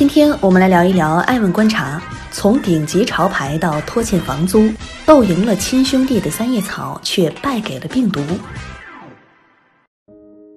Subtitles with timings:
[0.00, 4.66] 今天我们来聊一聊艾问观察，从顶级潮牌到拖欠房租，
[5.04, 8.22] 斗赢了亲兄弟的三叶草，却败给了病毒。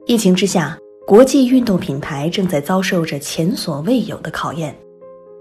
[0.05, 4.73] 疫情之下，国际运动品牌正在遭受着前所未有的考验，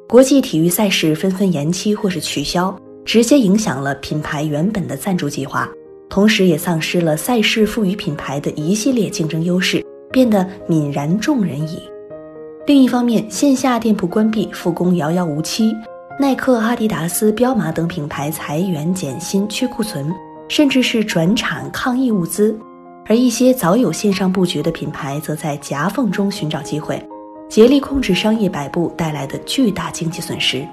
[0.08, 5.70] 国际体育赛事纷纷延期或是取消，直接影响了品牌原本的赞助计划，
[6.10, 11.80] 同时也丧失了赛事赋予品牌的一系列竞争优势，变得泯然众人矣。
[12.64, 15.76] 另一方面，线下店铺关闭，复工遥遥无期。
[16.20, 20.14] 耐克、阿迪达斯、彪马等品牌裁员减薪、去库存，
[20.48, 22.56] 甚至是转产抗疫物资。
[23.06, 27.04] 而一些早有线上布局的品牌，则在夹缝中寻找机会，
[27.48, 30.64] 竭力控制商业摆布带来的巨大经济损失。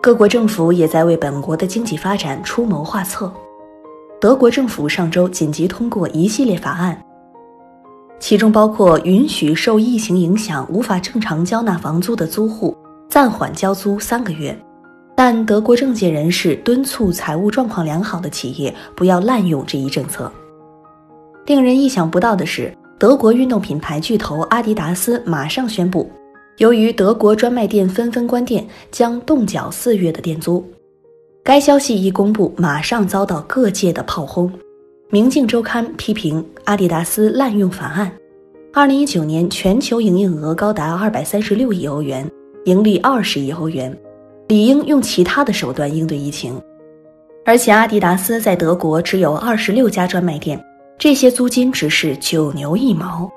[0.00, 3.32] 各国政府也在为本国的经济发展出谋划策。
[4.20, 6.96] 德国政府上周紧急通过一系列法案。
[8.18, 12.76] 其中包括允许受疫情影响无法正常交纳房租的租户
[13.08, 14.58] 暂缓交租三个月，
[15.14, 20.30] 但德国政界人士敦促财务状况良好的企业不要滥用这一政策。
[21.46, 26.10] 令人意想不到的是，德国运动品牌巨头阿迪达斯马上宣布，
[26.56, 30.64] 由于德国专卖店纷纷关店，将冻缴四月的店租。
[31.44, 34.50] 该消息一公布，马上遭到各界的炮轰。
[35.08, 38.10] 《明镜周刊》批评阿迪达斯滥用法案。
[38.72, 42.28] 二零一九年全球营业额高达二百三十六亿欧元，
[42.64, 43.96] 盈利二十亿欧元，
[44.48, 46.60] 理应用其他的手段应对疫情。
[47.44, 50.60] 而且阿迪达斯在德国只有二十六家专卖店，
[50.98, 53.30] 这些租金只是九牛一毛。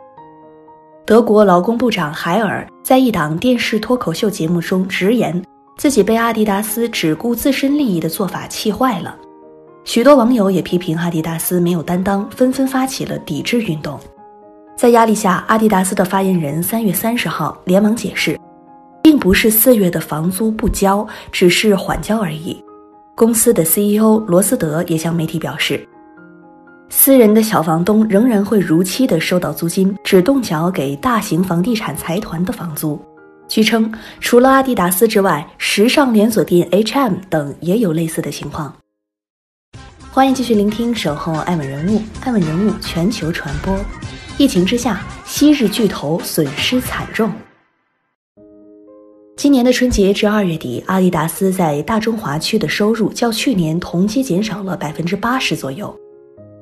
[1.06, 5.40] 德国劳工部长海尔在一档电视脱口秀节目中直言，
[5.78, 9.16] 自己被阿迪达斯只顾自身利益的做法气坏了。
[9.84, 14.00] 许多网友也批评阿迪达斯没有担当，纷纷发起了抵制运动。
[14.78, 18.40] 在压力下，阿迪达斯的发言人三月三十号连忙解释，
[19.02, 22.64] 并不是四月的房租不交，只是缓交而已。
[23.16, 25.86] 公司的 CEO 罗斯德也向媒体表示，
[26.90, 32.98] 私人的小房东仍然会如期的收到租金，只动缴给大型房地产财团的房租。
[33.48, 33.92] 据称，
[34.22, 38.74] 除了阿迪达斯之外，时尚连锁店 H&M 等也有类似的情况。
[40.12, 43.78] 欢迎继续聆听《守候爱问人物》，爱问人物全球传播。
[44.40, 47.32] 疫情之下，昔日巨头损失惨重。
[49.38, 55.96] 今年的春节至二月底，阿迪达斯在大中华区的收入较去年同期减少了百分之八十左右。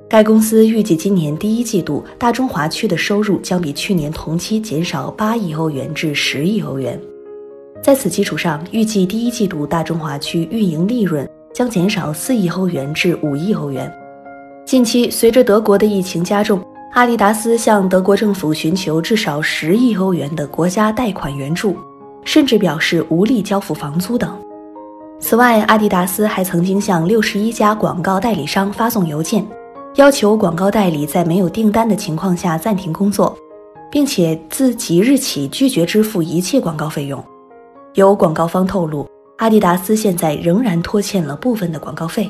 [0.09, 6.99] 该公司预计今年第一季度大中华区的收入将比去年同期减少八亿欧元至十亿欧元。
[7.81, 11.27] 在此基础上，预计第一季度大中华区运营利润。
[11.53, 13.91] 将减少四亿欧元至五亿欧元。
[14.65, 16.61] 近期，随着德国的疫情加重，
[16.93, 21.75] 阿迪达斯向德国政府寻求至少十亿欧元的国家贷款援助，
[22.25, 24.37] 甚至表示无力交付房租等。
[25.19, 29.45] 此外，阿迪达斯还曾经向六十一家广告代理商发送邮件，
[29.95, 33.35] 要求广告代理在没有订单的情况下暂停工作，
[33.89, 37.23] 并且自即日起拒绝支付一切广告费用。
[37.95, 39.07] 有广告方透露。
[39.37, 42.27] 阿迪达斯现在仍然拖欠了部分的广告费，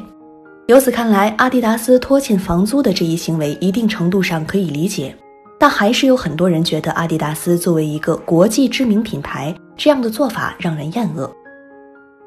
[0.68, 5.16] 由此看来，阿迪达斯拖欠房租的这一行为一定程度上可以理解，
[5.58, 11.34] 但还是有很多人觉得阿迪达斯作为一个国际知名品牌，这样的做法让人厌恶。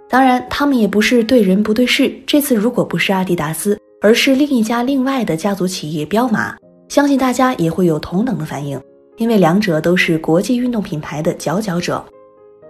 [0.08, 2.10] 当然，他们也不是对人不对事。
[2.26, 6.56] 这次如果不是阿迪达斯，而是另一家另外的家族企业彪马，
[6.88, 8.80] 相信大家也会有同等的反应，
[9.18, 12.02] 因为两者都是国际运动品牌的佼佼者。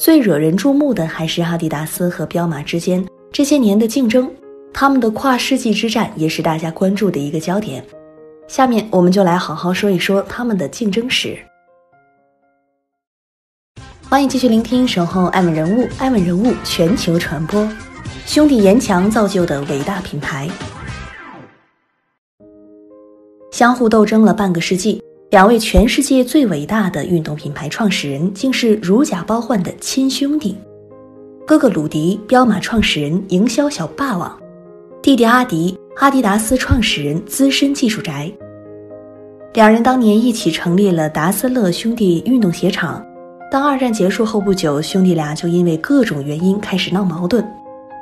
[0.00, 4.32] 最惹人注目的还是阿迪达斯和彪马之间这些年的竞争，
[4.72, 7.84] 他们的跨世纪之战也是大家关注的一个焦点。
[8.48, 11.38] 下面我们就来好好说一说他们的竞争史。
[14.08, 17.68] 欢迎继续聆听《守候爱问人物》，爱问人物全球传播，
[18.24, 20.48] 兄弟严强造就的伟大品牌，
[23.52, 25.02] 相互斗争了半个世纪。
[25.30, 30.58] 两位全世界最伟大的运动品牌创始人，竟是如假包换的亲兄弟。
[31.46, 34.28] 哥哥鲁迪，彪马创始人、营销小霸王；
[35.00, 38.28] 弟弟阿迪，阿迪达斯创始人、资深技术宅。
[39.54, 43.00] 两人当年一起成立了达斯勒兄弟运动鞋厂。
[43.52, 47.44] 当二战结束后不久，兄弟俩就因为各种原因开始闹矛盾。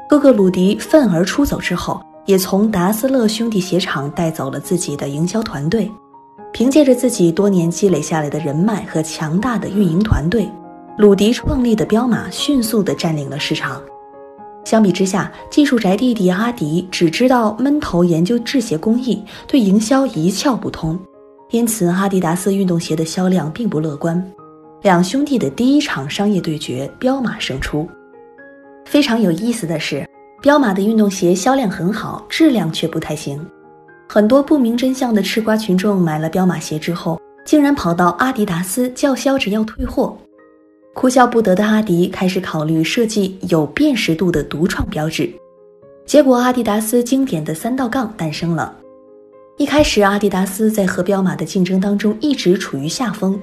[0.08, 5.90] 哥哥鲁迪愤而出走之后，也从达斯勒兄弟鞋厂带走了自己的营销团队。
[6.52, 10.50] 凭借着自己多年积累下来的人脉和强大的运营团队，
[10.96, 13.80] 鲁迪创立的彪马迅速地占领了市场。
[14.64, 20.98] 相比之下，技术宅弟弟阿迪只知道闷头研究制鞋工艺，对营销一窍不通，
[21.50, 24.22] 因此阿迪达斯运动鞋的销量并不乐观。
[24.82, 27.88] 两兄弟的第一场商业对决，彪马胜出。
[28.84, 30.06] 非常有意思的是，
[30.42, 33.40] 彪马的运动鞋销量很好，质量却不太行。
[34.10, 40.16] 很多不明真相的吃瓜群众买了彪马鞋之后，竟然跑到阿迪达斯叫嚣着要退货。
[40.94, 45.30] 哭笑不得的阿迪开始考虑设计有辨识度的独创标志，
[46.06, 48.74] 结果阿迪达斯经典的三道杠诞生了。
[49.58, 53.38] 一开始，阿迪达斯在和彪马的竞争当中一直处于下风，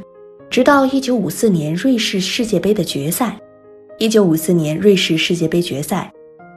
[0.50, 3.40] 直到1954年瑞士世界杯的决赛。
[4.00, 6.12] 1954年瑞士世界杯决赛，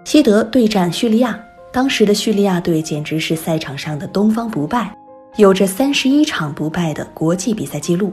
[0.05, 1.39] 西德对战叙利亚。
[1.79, 4.93] 当时的叙利亚队简直是赛场上的东方不败，
[5.37, 8.13] 有着三十一场不败的国际比赛记录，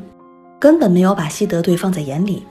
[0.59, 2.45] 根本没有把西德队放在眼里。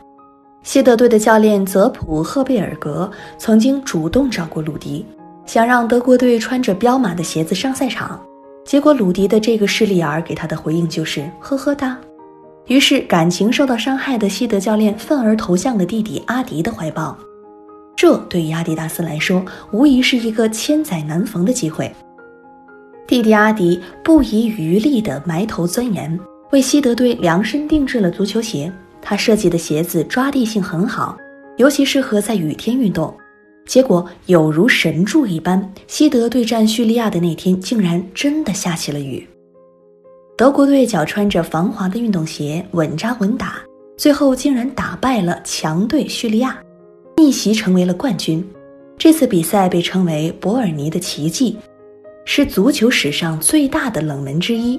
[0.65, 3.09] 西德队的教练泽普赫贝尔格
[3.39, 5.07] 曾经主动找过鲁迪，
[5.47, 8.21] 想让德国队穿着彪马的鞋子上赛场，
[8.65, 11.97] 结果鲁迪的这个势利眼给他的回应就是呵呵哒。
[12.67, 17.17] 于是感情受到伤害的西德教练愤而投向了弟弟阿迪的怀抱。
[18.05, 19.43] 这对于阿迪达斯来说，
[19.73, 21.91] 无疑是一个千载难逢的机会。
[23.07, 26.21] 弟弟阿迪不遗余力地埋头钻研，
[26.53, 28.71] 为西德队量身定制了足球鞋。
[29.01, 31.17] 他设计的鞋子抓地性很好，
[31.57, 33.17] 尤其适合在雨天运动。
[33.65, 39.27] 结果有如神助一般，西德对战叙利亚的那天，竟然真的下起了雨。
[40.37, 43.63] 德国队脚穿着防滑的运动鞋，稳扎稳打，
[43.97, 46.55] 最后竟然打败了强队叙利亚。
[47.17, 48.45] 逆袭成为了冠军，
[48.99, 51.57] 这次比赛被称为伯尔尼的奇迹，
[52.25, 54.79] 是足球史上最大的冷门之一，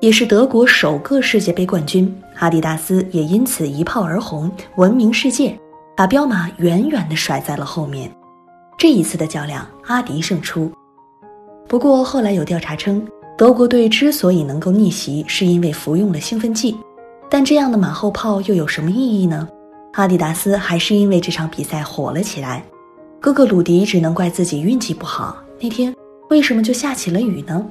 [0.00, 2.12] 也是德国首个世界杯冠军。
[2.38, 5.58] 阿迪达斯也因此一炮而红，闻名世界，
[5.96, 8.10] 把彪马远远地甩在了后面。
[8.78, 10.70] 这一次的较量，阿迪胜出。
[11.68, 13.06] 不过后来有调查称，
[13.36, 16.76] 德国队之所以能够逆袭，是因为服用了兴奋剂，
[17.28, 19.48] 但这样的马后炮又有什么意义呢？
[19.94, 22.64] 阿迪达斯还是因为这场比赛火了起来，
[23.20, 25.36] 哥哥鲁迪只能怪自己运气不好。
[25.60, 25.94] 那天
[26.30, 27.62] 为什么就下起了雨呢？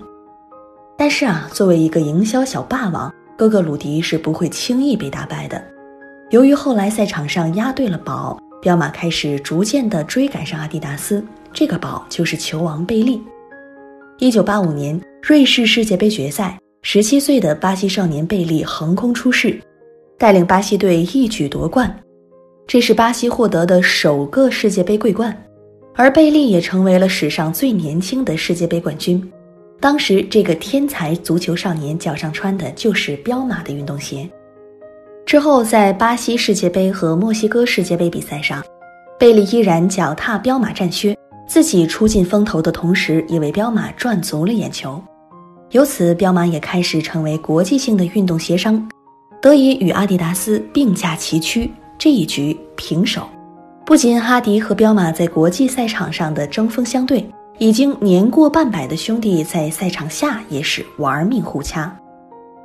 [0.95, 5.63] 但是啊，作为一个营销小霸王，哥哥鲁迪是不会轻易被打败的。
[6.29, 11.25] 由于后来赛场上押对了宝，彪马开始逐渐的追赶上阿迪达斯。
[11.51, 13.19] 这个宝就是球王贝利。
[14.19, 19.59] 一九八五年瑞士世界杯决赛，十七岁的巴西少年贝利横空出世，
[20.19, 21.91] 带领巴西队一举夺冠。
[22.67, 25.35] 这是巴西获得的首个世界杯桂冠，
[25.95, 29.21] 而贝利也成为了史上最年轻的世界杯冠军。
[29.79, 34.29] 当时，这个天才足球少年脚上穿的就是彪马的运动鞋。
[35.25, 38.63] 之后，在巴西世界杯和墨西哥世界杯比赛上，
[39.19, 41.17] 贝利依然脚踏彪马战靴，
[41.47, 45.01] 自己出尽风头的同时，也为彪马赚足了眼球。
[45.71, 48.87] 由此，彪马也开始成为国际性的运动鞋商，
[49.41, 51.71] 得以与阿迪达斯并驾齐驱。
[52.03, 53.29] 这一局平手，
[53.85, 57.23] 不仅哈迪和彪马在国际赛场上的针锋相对，
[57.59, 61.95] 已经年过半百的兄弟在赛场下也是玩命互掐。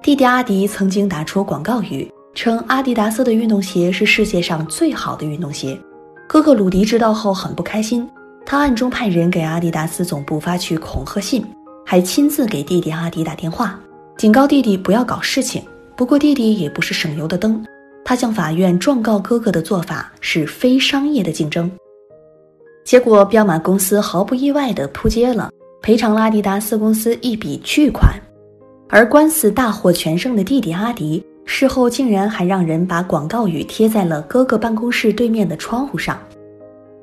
[0.00, 5.78] 弟弟阿迪曾经打出广告语，称阿迪达斯的运动鞋是世界上最好的运动鞋。
[6.26, 8.08] 哥哥鲁迪知道后很不开心，
[8.46, 11.44] 他暗中派人给阿迪达斯总部发去恐吓信，
[11.84, 13.78] 还亲自给弟弟阿迪打电话，
[14.16, 15.62] 警告弟弟不要搞事情。
[15.94, 17.62] 不过弟弟也不是省油的灯。
[18.08, 21.68] 他向法院状告哥哥的做法是非商业的竞争，
[22.84, 25.50] 结果彪马公司毫不意外地扑街了，
[25.82, 28.14] 赔偿拉迪达斯公司一笔巨款。
[28.88, 36.16] 而官司大获全胜的弟弟阿迪，事后竟然还让人把广告语贴在了哥哥办公室对面的窗户上。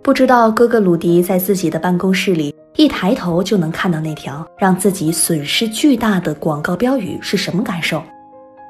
[0.02, 8.02] 不知道哥哥鲁迪在自己的办公室里一抬头就能看到那条让自己损失巨大的广告标语是什么感受？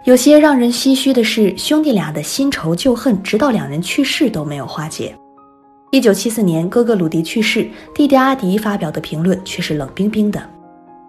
[0.06, 5.16] 有些让人唏嘘的是，兄弟俩的新仇旧恨，直到两人去世都没有化解。
[5.92, 10.44] 一九七四年，哥哥鲁迪去世，弟弟阿迪发表的评论却是冷冰冰的。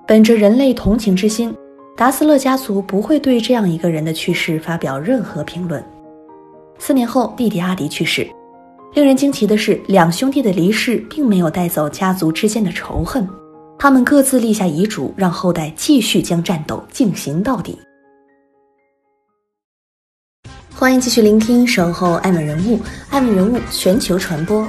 [0.06, 1.52] 本着人类同情之心，
[1.96, 5.84] 达斯勒家族不会对这样一个人的去世发表任何评论。
[6.78, 8.24] 四年后，弟弟阿迪去世。
[8.94, 13.28] 令人惊奇的是，两兄弟的离世并没有带走家族之间的仇恨，
[13.76, 17.76] 他们各自立下遗嘱，让后代继续将战斗进行到底。
[20.76, 22.76] 欢迎继续聆听《守候爱美人物》，
[23.08, 24.68] 爱美人物全球传播，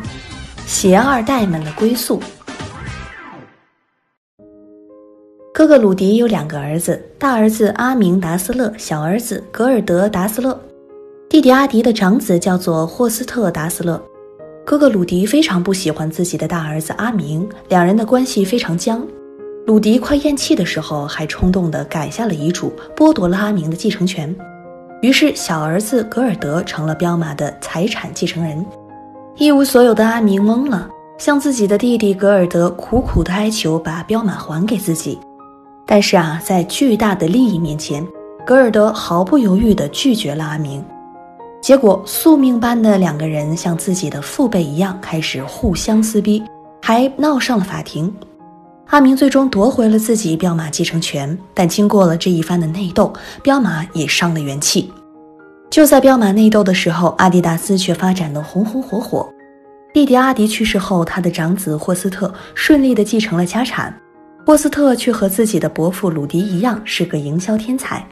[0.68, 2.22] 鞋二代们的归宿。
[5.52, 10.58] 哥哥鲁迪有两个儿子，大儿子阿明·达斯勒，小儿子格尔德·达斯勒。
[11.28, 14.00] 弟弟阿迪的长子叫做霍斯特·达斯勒。
[14.64, 19.06] 哥哥鲁迪非常不喜欢自己的大儿子阿明，两人的关系非常僵。
[19.66, 24.34] 鲁迪快咽气的时候，还冲动地改下了遗嘱，剥夺了阿明的继承权。
[25.06, 28.66] 于是，小儿子格尔德成了彪马的财产继承人。
[29.36, 35.20] 一无所有的阿明懵了，向自己的弟弟格尔德苦苦地哀求，把彪马还给自己。
[35.86, 38.04] 但是啊，在巨大的利益面前，
[38.48, 40.84] 格尔德毫不犹豫地拒绝了阿明。
[41.62, 46.44] 结果，宿命般的两个人像自己的父辈一样，开始互相撕逼，
[46.82, 48.12] 还闹上了法庭。
[48.88, 53.12] 阿明最终夺回了自己彪马继承权，但经过了这一番的内斗，
[53.42, 54.92] 彪马也伤了元气。
[55.70, 59.28] 就在彪马内斗的时候，阿迪达斯却发展的红红火火。
[59.94, 63.94] 弟弟阿迪去世后，他的长子霍斯特顺利的继承了家产。
[64.46, 68.08] 霍斯特却和自己的伯父鲁迪一样，是个营销天才。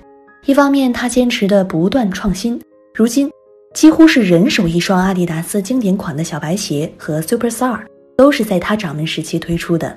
[0.45, 2.59] 一方面，他坚持的不断创新，
[2.95, 3.29] 如今
[3.73, 7.79] 几乎是人手一双阿迪达斯经典款的小白鞋和 Superstar，
[8.17, 9.95] 都是在他掌门时期推出的。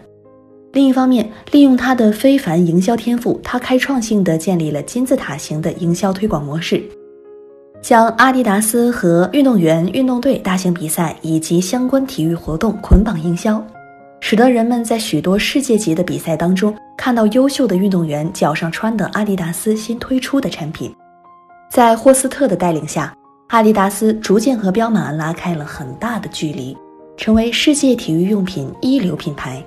[0.76, 6.84] 另一方面，利用他的非凡营销天赋，他开创性的建立了金字塔型的营销推广模式，
[7.80, 13.66] 将阿迪达斯和运动员、运动队、大型比赛以及相关体育活动捆绑营销，
[14.20, 20.94] 使得人们在许多世界级的比赛当中看到优秀的运动员脚上穿的阿迪达斯新推出的产品。
[21.70, 23.16] 在霍斯特的带领下，
[23.46, 26.76] 阿迪达斯逐渐和彪马拉开了很大的距离，
[27.16, 29.66] 成为世界体育用品一流品牌。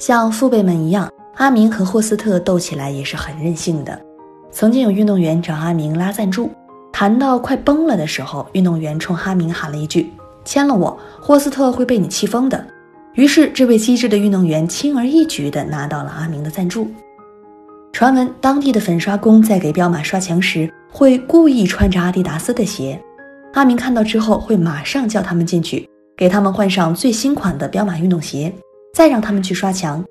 [0.00, 4.00] 像父辈们一样，阿明和霍斯特斗起来也是很任性的。
[4.50, 6.50] 曾经有运动员找阿明拉赞助，
[6.90, 10.10] 谈到快崩了的时候，运动员冲阿明喊了一句
[10.42, 12.66] ：“签了我，霍斯特会被你气疯的。”
[13.12, 16.88] 于是，这位机智的运动员轻而易举地拿到了阿明的赞助。
[17.92, 22.98] 传闻当地的粉刷工在给彪马刷墙时，会故意穿着阿迪达斯的鞋，
[23.52, 28.50] 阿明看到之后会马上叫他们进去，给他们换上最新款的彪马运动鞋。
[28.92, 30.04] 再让他们去刷墙，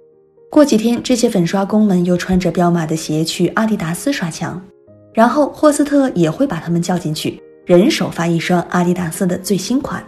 [0.49, 4.61] 过几天这些粉刷工们又穿着彪马的鞋去阿迪达斯刷墙，
[5.13, 10.03] 然后霍斯特也会把他们叫进去，人手发一双阿迪达斯的最新款。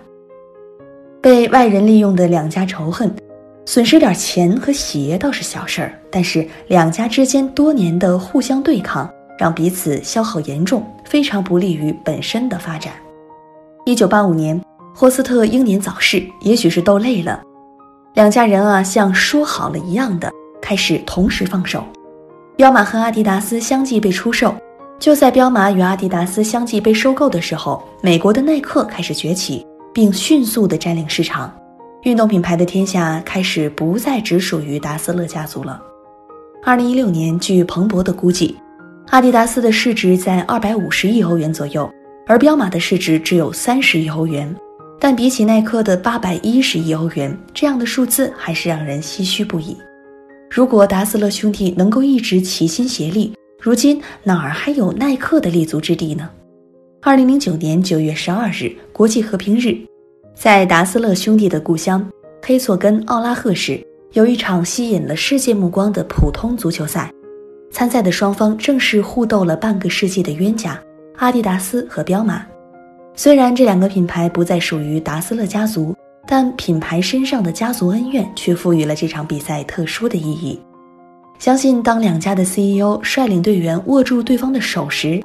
[1.21, 3.13] 被外人利用的两家仇恨，
[3.65, 12.93] 损失点钱和鞋倒是小事儿，但是两家之间多年的互相对抗，让彼此消耗严重，非常不利于本身的发展。
[13.85, 14.59] 一九八五年，
[14.95, 17.43] 霍斯特英年早逝，也许是斗累了。
[18.21, 21.83] 两家人啊，像说好了一样的，开始同时放手。
[22.55, 24.53] 彪马和阿迪达斯相继被出售。
[24.99, 31.51] 就在彪马与阿迪达斯相继被收购的时候，美国的耐克开始崛起，并迅速的占领市场。
[32.03, 35.81] 运动品牌的天下开始不再只属于达斯勒家族了。
[36.63, 38.55] 二零一六年，据彭博的估计，
[39.07, 41.91] 阿迪达斯的市值在二百五十亿欧元左右，
[42.27, 44.55] 而彪马的市值只有三十亿欧元。
[45.03, 49.75] 但比起耐克的八百一十亿欧元，这样的数字还是让人唏嘘不已。
[50.47, 56.29] 如果达斯勒兄弟能够一直齐心协力，如今哪儿还有耐克的立足之地呢？
[57.01, 59.75] 二零零九年九月十二日，国际和平日，
[60.35, 62.07] 在达斯勒兄弟的故乡
[62.43, 67.11] 黑索根奥拉赫市，有一场吸引了世界目光的普通足球赛。
[67.71, 70.79] 参赛的双方正是互斗了半个世纪的冤家——
[71.17, 72.45] 阿迪达斯和彪马。
[73.15, 80.59] 虽然这两个品牌不再属于达斯勒家族，但品牌身上的家族恩怨却赋予了这场比赛特殊的意义。
[81.37, 85.19] 相信当两家的 CEO 率领队员握住对方的手时，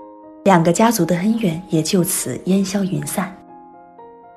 [0.45, 3.35] 两个家族的恩怨也就此烟消云散。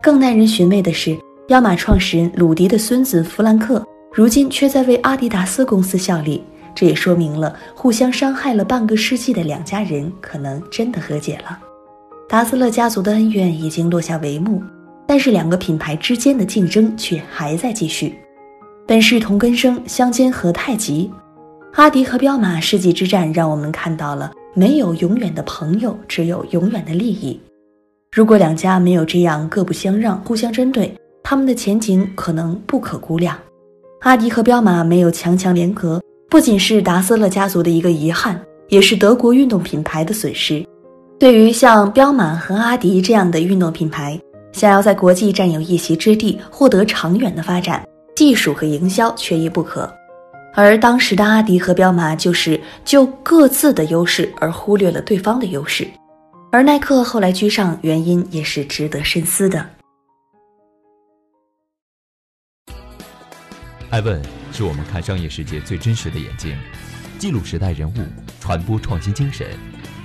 [0.02, 6.44] 更耐人寻味的是，彪马创始人鲁迪的孙子弗兰克，如今却在为阿迪达斯公司效力，
[6.76, 11.60] 这也说明了互相伤害了半个世纪的两家人可能真的和解了。
[12.30, 14.62] 达斯勒家族的恩怨已经落下帷幕，
[15.08, 18.14] 但是两个品牌之间的竞争却还在继续。
[18.86, 21.10] 本是同根生，相煎何太急。
[21.74, 27.40] 阿迪和彪马世纪之战，让我们看到了没有永远的朋友，只有永远的利益。
[28.12, 33.36] 如果两家没有这样各不相让、互相针对，他们的前景可能不可估量。
[34.02, 40.64] 阿迪和彪马没有强强联合，不仅是达斯勒家族的一个遗憾，也是德国运动品牌的损失。
[41.20, 44.18] 对于像彪马和阿迪这样的运动品牌，
[44.54, 47.86] 想要在国际占有一席之地，获得长远的发展，
[48.16, 49.94] 技术和营销缺一不可。
[50.56, 55.86] 而当时的阿迪和彪马就是就各自的优势而忽略了对方的优势，
[56.54, 59.70] 而耐克后来居上，原因也是值得深思的。
[63.90, 64.22] 艾问
[64.54, 66.58] 是我们看商业世界最真实的眼睛。
[67.18, 67.96] 记录时代人物，
[68.40, 69.46] 传播创新精神，